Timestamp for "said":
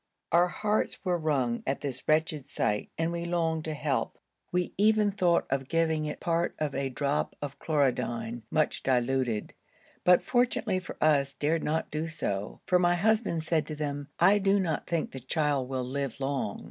13.43-13.67